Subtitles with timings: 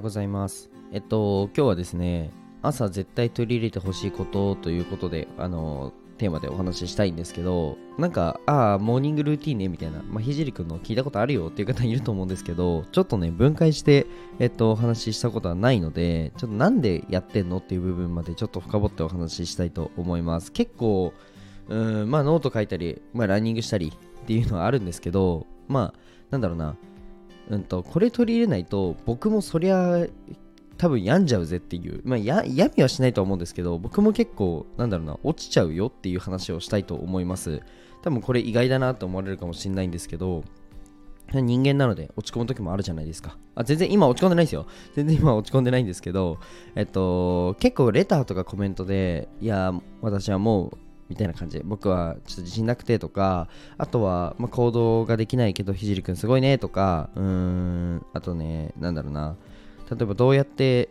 [0.00, 0.70] ようございます。
[0.92, 2.30] えっと、今日はですね、
[2.62, 14.06] 朝絶対取り入れてほしいことということで、あの、テーマでお話ししたいんですけど、なんか、ああ、モーニングルーティンね、みたいな、まあ、ひじりくんの聞いたことあるよっていう方いると思うんですけど、ちょっとね、分解して、
[14.38, 20.50] えっと、お話ししたことはないので、ちょっとなんでやってんのっていう部分までちょっと深掘ってお話ししたいと思います。
[20.50, 21.12] 結構、
[21.68, 23.92] うん、まあ、ノート書いたり、まあ、ランニングしたり
[24.22, 26.76] っていうのはあるんですけど、まあ、なんだろうな、
[27.50, 30.06] うんと、これ取り入れないと僕もそりゃ
[30.78, 37.60] 多分病んじゃうぜっていう、まあ、や病みはしないと思うんですけど僕も結構なんだろうな落ちちゃうよっていう話をしたいと思います。
[38.02, 40.42] 多分これ意外だなと思われるかもしれないんですけど
[41.34, 43.36] 人間なので落ち込む時もあるじゃないですか。
[43.54, 44.66] あ全然今落ち込んでないですよ。
[44.94, 46.38] 全然今落ち込んでないんですけど
[46.74, 50.78] えっと結構レターとかコメントでいや私はもう
[51.10, 59.36] みたいな感じで僕はちょっと自信なくてとかあとは、ま、行動ができないけどひじりくんすごいねとかうーんあとねなんだろうな
[59.90, 60.88] 例えばどうやって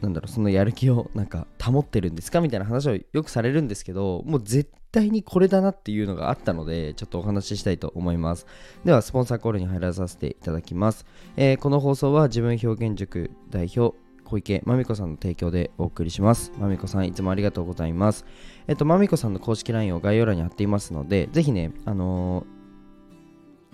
[0.00, 8.46] なんだろうそのやる気をなんか保ってるんですかみたいな話をよくされるんですけどもう絶対にこれだなっていうのがあったのでちょっとお話ししたいと思います。
[8.84, 13.96] ではスポンサーコールに入らさせていただきます、えーこの放送は自分表現塾代表
[14.30, 16.52] 小池まみこさんの提供でお送りします。
[16.56, 18.24] まみこさん、いつもありがとうございます。
[18.68, 22.60] えっと、まみこさんの公式 LINE を概要欄に貼っていますので、ぜひね、あのー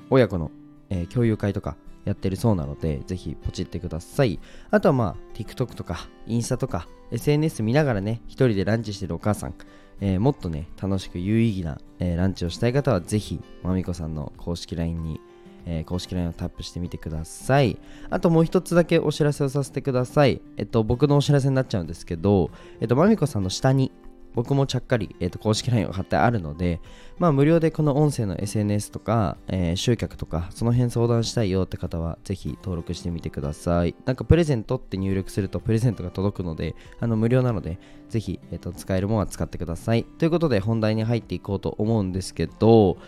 [0.09, 0.51] 親子の、
[0.89, 4.41] えー共有会とかやってるそうなので、ぜひポチってください。
[4.71, 9.55] あとはまあ、TikTok とか、インスタとか、SNS 見ながらね、一人でランチしてるお母さん、
[10.01, 15.21] えーもっとね、楽しく有意義な、えーランチをしたい方は、ぜひ、まみこさんの公式 LINE に
[15.67, 17.79] えー公式 LINE をタップしてみてください。
[18.09, 20.41] あともう一つだけお知らせをさせてください。
[20.57, 22.51] えっと、僕のお知らせになっちゃうんですけど、
[22.81, 23.93] えっと、まみこさんの下に、
[24.35, 26.83] 僕もちゃっかり、えっと、公式 LINE を貼ってあるので、
[27.19, 33.95] まあ、無料でこの音声の SNS とか、えー集客とか、その辺相談したいよって方は、ぜひ登録してみてください。
[34.05, 37.79] なんか、プレゼントって入力すると、プレゼントが届くので、あの、無料なので、
[38.11, 40.05] ぜひ、えっと、使えるものは使ってください。
[40.05, 42.99] ということで、本題に入っていこうと思うんですけど、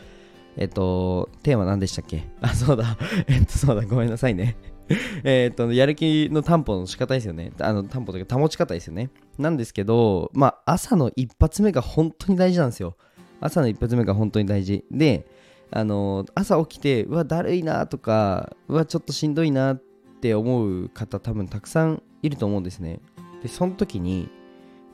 [0.59, 2.29] えっと、テーマ何でしたっけ？
[2.43, 2.99] あ、そうだ。
[3.29, 3.87] えっと、そうだ。
[3.87, 4.57] ごめんなさいね。
[5.23, 7.53] えっと、やる気の担保の仕方ですよね。
[7.61, 9.11] あの、担保というか保ち方ですよね。
[9.39, 12.97] なんですけど、まあ、朝の一発目が本当に大事なんですよ。
[13.41, 14.85] 朝の一発目が本当に大事。
[14.91, 15.27] で、
[15.71, 19.83] あの、朝起きて、うわ、だるいなとか、うわ、ちょっとしんどいなっ
[20.21, 23.01] て思う方多分たくさんいると思うんですね。
[23.43, 24.29] で、その時に、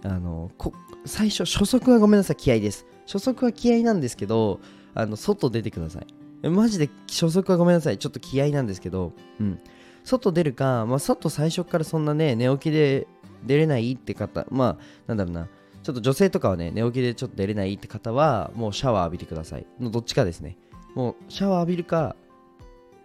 [0.05, 0.73] あの、こ
[1.07, 2.87] 最初、初速はごめんなさい、気合です。
[3.07, 4.61] 初速は気合なんですけど、
[4.95, 6.49] あの外出てください。
[6.49, 7.99] マジで初速はごめんなさい。
[7.99, 9.59] ちょっと気合なんですけど、うん。
[10.05, 13.07] 外出るか、まあ、外最初からそんなね、寝起きで
[13.45, 15.49] 出れないって方、まあ、なんだろうな、
[15.83, 19.67] ちょっと女性とかはね、寝起きでちょっと出れないって方は、もうシャワー浴びてください。
[19.81, 20.59] のどっちかですね。
[20.95, 22.15] もうシャワー浴びるか、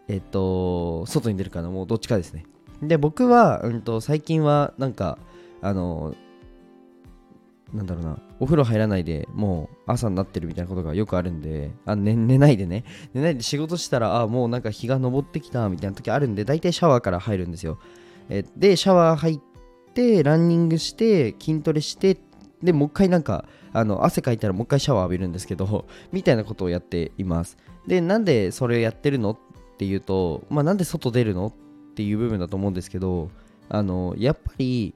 [0.09, 2.45] えっと、外に出るかの、もうどっちかですね。
[2.81, 5.17] で、僕は、うんと、最近は、なんか、
[5.61, 6.13] あの、
[7.73, 17.77] なんだろうな、お風呂入らないでもう朝になってるみたいなことがよくあるんで、あ寝寝ないでね、寝ないで仕事したら、あもうなんか日が昇ってきたみたいな時あるんで、大体シャワーから入るんですよ。
[18.29, 19.39] えで、シャワー入っ
[19.93, 22.17] て、ランニングして、筋トレして、
[22.63, 27.57] で、もう一回なんか、あの汗かいたらもう一回シャワー浴びるんですけど、 みたいなことをやっています。
[27.87, 29.31] で、なんでそれをやってるの？
[29.31, 29.37] っ
[29.77, 31.47] ていうと、まあ、なんで外出るの？
[31.47, 33.29] っていう部分だと思うんですけど、
[33.69, 34.93] あの、やっぱり、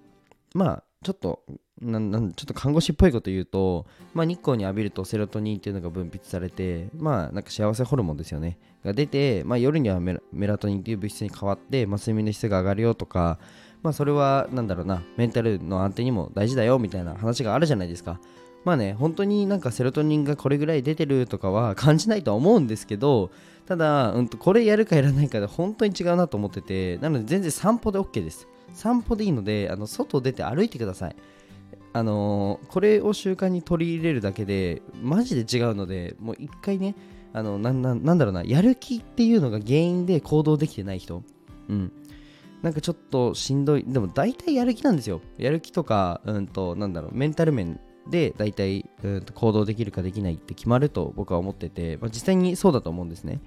[0.54, 1.44] まあ、ちょっと、
[1.82, 8.58] なんなんちょっと看護師っぽいこと言うと、まあ、日光に浴びるとセロトニンっていうのが分泌されて、まあ、なんか幸せホルモンですよね。
[8.84, 13.40] が出て、まあ、夜にはメラトニンっていう物質に変わって、まあ、睡眠の質が上がるよとか、
[13.82, 18.20] まあ、それは、なんだろうな、メンタルの安定にも大事だよみたいな話があるじゃないですか。
[18.64, 23.30] まあね、本当になんかセロトニンがこれぐらい出てるとかは感じないとは思うんですけど、
[23.66, 28.48] ただ、うん、これやるかやらないかで本当に違うなと思ってて、なので全然散歩で OK です。
[28.74, 31.16] 散歩でいいので、あの外出て歩いてください。
[31.94, 36.96] あのーこれを習慣に取り入れるだけでマジで違うのでもう一回ね
[37.34, 41.24] あのなんななんだろうなやる気っていうのが原因で行動できてない人。
[41.70, 41.92] うん。
[42.64, 43.84] なんかちょっとしんどい。
[43.86, 45.22] でも大体やる気なんですよ。
[45.38, 47.80] やる気とかうんとなんだろうメンタル面
[48.10, 53.42] で大体うんと行動できるかできないって決まると僕は思ってて、まあ、実際にそうだと思うんですね。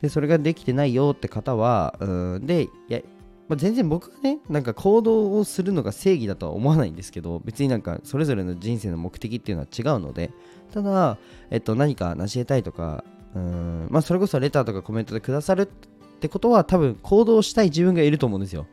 [0.00, 3.00] でそれができてないよって方はうんでや
[3.48, 10.30] まあ、全然僕はね、なんか行動をするのが正義だとは思わないんですけど、別になんかそれぞれの人生の目的っていうのは違うので、
[10.72, 11.18] ただ、
[11.50, 13.04] えっと、何か成し得たいとか、
[13.34, 15.66] うん、まあ、それこそレターとかコメントでくださるっ
[16.20, 18.66] てことは、多分行動したい自分がいると思うんですよ。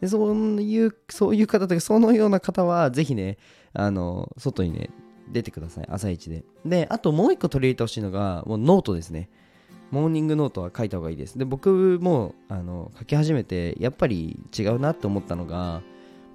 [0.00, 3.38] でそういう、そういう方とか、そのような方は、ぜひね、
[3.72, 4.90] あの、外にね、
[5.32, 6.44] 出てください、朝一で。
[6.64, 9.30] で、あともう一個取り入れてほしいのが、もうノートですね。
[9.90, 15.82] モーニングノートは書いた方がいいですで僕もあの書き始めてやっぱり違うなって思ったのが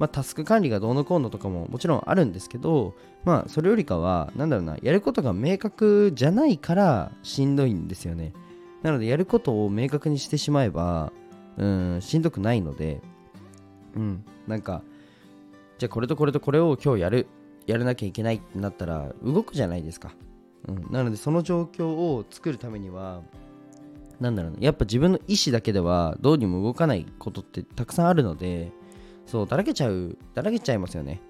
[0.02, 8.34] まあ、タスク管理がどうのこうのとかももちろんあるんですけど、まあ、それよりかは、なんだろうな、やることが明確じゃないからしんどいんですよね。
[8.82, 11.14] なので、やることを明確にしてしまえば、
[11.56, 13.00] うん、しんどくないので、
[13.96, 14.82] うん、なんか、
[15.78, 17.28] じゃあこれとこれとこれを今日やる、
[17.68, 20.16] やらなきゃいけないってなったら、動くじゃないですか。
[20.68, 23.22] うん、なので、その状況を作るためには、
[24.22, 28.72] なんだろうな、やっぱ自分の意思だけではどうにも動かないことってたくさんあるので、
[29.26, 31.22] そう、だらけちゃう、だらけちゃいますよね。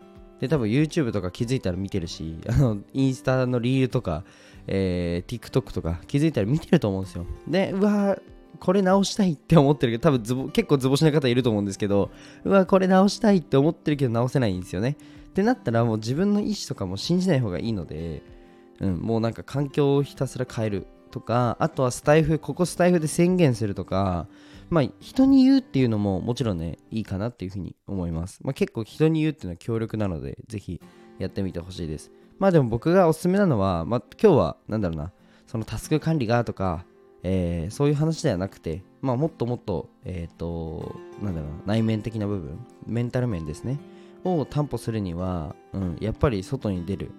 [0.41, 4.25] で、多分 YouTube とか気づいたら見てるし、 あの、インスタのリールとか、
[4.67, 7.25] えー、TikTok とか気づいたら見てると思うんですよ。
[7.47, 8.19] で、うわ
[8.59, 12.11] これ直したいって思ってるけど、多分ズボ結構図星な方いると思うんですけど、
[12.43, 14.97] うわこれ直したいって思ってるけど直せないんですよね。
[15.29, 18.21] ってなったらもう自分の意思とかも信じない方がいいので、
[18.81, 24.27] うん、もうなんか環境をひたすら変えるとか、あとはスタイフ、ここスタイフで宣言するとか、
[24.71, 28.39] まあ、人に言うっていうのももちろんね、いいかなっていうふうに思います。
[28.41, 30.81] まあ、結構人に言うっていうのは強力なので、ぜひ
[31.19, 32.09] やってみてほしいです。
[32.39, 35.11] まあでも僕がおすすめなのは、まあ、今日は、なんだろうな、
[35.45, 36.85] そのタスク管理がとか、
[37.23, 43.79] えー、そういう話ではなくて、まあ、もっともっと、えっ、ー、と、なんだろうな、内面的な部分、メンタル面ですね、
[44.23, 47.11] を担保するには、うん、やっぱり外に出る。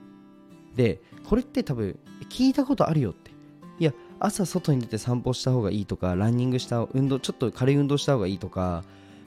[0.75, 1.99] で、これって多分、
[2.31, 3.15] 聞いたことあるよっ。
[3.79, 8.85] いや、朝外に出て散歩した方がいいとかランニングした運動ちょっと軽い運動した方がいいとか、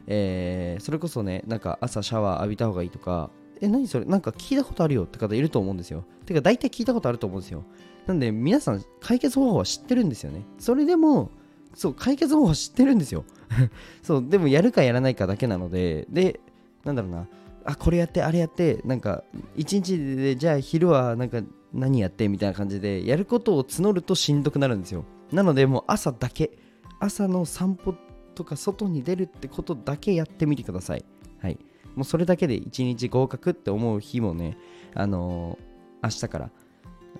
[0.08, 4.06] えー、それこそねなんか朝シャワー浴びた方がいいとかえ何それ？
[4.06, 6.06] なんか聞いたことあるよって方いると思うんですよ。
[6.26, 7.64] てか大体聞いたことあると思うんですよ。
[8.06, 10.46] なんで皆さん解決方法は知ってるんですよね。
[10.60, 11.32] それでも
[11.74, 13.26] そう解決方法は知ってるんですよ。
[14.04, 16.40] そうでもやるかやらないかだけなのでで
[16.84, 17.28] なんだろうな。
[17.66, 19.24] あこれやってあれやってなんか
[19.56, 21.42] 一日でじゃあ昼はなんか
[21.76, 25.04] 何やってみたいな感じでやることを募るとしんどくなるんですよ。
[25.32, 26.58] なのでもう朝だけ
[27.00, 27.94] 朝の散歩
[28.34, 31.06] とか外に出るってことだけやってみてください。
[31.42, 31.60] はい。
[31.96, 34.58] もうそれだけで一日合格って思う日もね
[34.94, 36.52] あのー、明日から。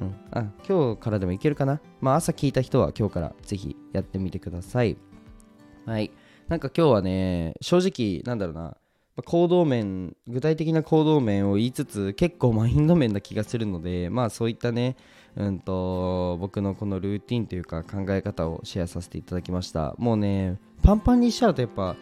[0.02, 1.82] うん、あ今日からでもいけるかな。
[2.02, 4.98] まあ朝聞いた人は今日からぜひやってみてください。
[5.86, 6.12] はい。
[6.48, 8.78] なんか今日はね正直なんだろうな。
[9.24, 14.98] 行動面具体的な行動面を言いつつ結構マインド面な気がするのでまあそういったね
[15.36, 19.96] うんと僕のこのルーティンというか考え方をシェアさせていただきました。
[19.98, 21.96] もうねパンパンにしちゃうとやっぱ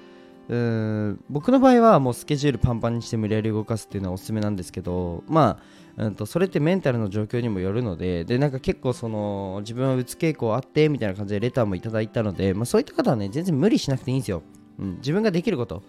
[0.49, 5.59] うん僕の場合はもうスケジュールパンパンにして無理やり動かすっていうのはおすすめなんですけどま
[5.97, 14.43] あ、うんと、それってメンタルの状況にもよるのででなんか結構その自分はうつ傾向あってみたいな感じでレターもいただいたので、まあ、そういった方はね全然無理しなくていいんですよ、
[14.79, 15.81] うん、自分ができること。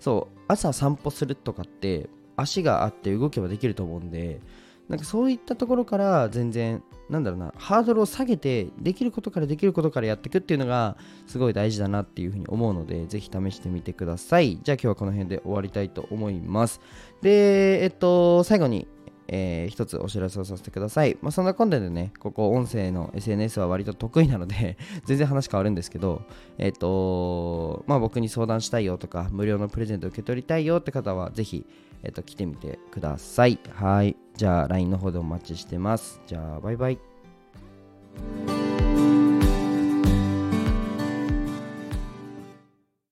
[0.00, 4.40] そう朝散歩するとかって足があって動けばできると思うんで
[4.88, 10.96] なんかそういったところから全然なんだろうなハードルを下げてできることからできることからやっていくっていうのが
[11.26, 14.58] すごい大事だなっていうふうに思うのでぜひ試してみてください。
[14.62, 16.80] じゃあ今日はこの辺で終わりたいと思います。
[17.22, 18.86] でえっと最後に
[19.28, 21.16] えー、一つお知らせをさせてください。
[21.20, 26.22] まあ、そんなコンテンツでね、ここ音声の SNS は割と得意なので 全然話変わるんですけど、
[26.56, 31.66] えっ、ー、とまあ、僕に相談したいよとか、無料のプレゼント受け取りたいよって方は、ぜひ、
[32.02, 33.58] えっ、ー、と、来てみてください。
[33.74, 34.16] はい。
[34.36, 36.20] じゃあ、LINE の方でお待ちしてます。
[36.26, 36.98] じゃあ、バイバイ。